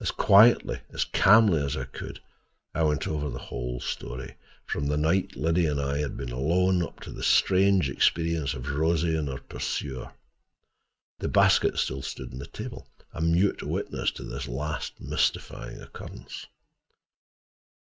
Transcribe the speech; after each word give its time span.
As 0.00 0.12
quietly, 0.12 0.80
as 0.92 1.04
calmly 1.04 1.60
as 1.60 1.76
I 1.76 1.86
could, 1.86 2.20
I 2.72 2.84
went 2.84 3.08
over 3.08 3.28
the 3.28 3.40
whole 3.50 3.80
story, 3.80 4.36
from 4.64 4.86
the 4.86 4.96
night 4.96 5.34
Liddy 5.34 5.66
and 5.66 5.80
I 5.80 5.98
had 5.98 6.16
been 6.16 6.30
alone 6.30 6.84
up 6.84 7.00
to 7.00 7.10
the 7.10 7.24
strange 7.24 7.90
experience 7.90 8.54
of 8.54 8.70
Rosie 8.70 9.16
and 9.16 9.26
her 9.26 9.40
pursuer. 9.40 10.12
The 11.18 11.26
basket 11.26 11.78
still 11.78 12.02
stood 12.02 12.32
on 12.32 12.38
the 12.38 12.46
table, 12.46 12.86
a 13.12 13.20
mute 13.20 13.64
witness 13.64 14.12
to 14.12 14.22
this 14.22 14.46
last 14.46 15.00
mystifying 15.00 15.80
occurrence. 15.80 16.46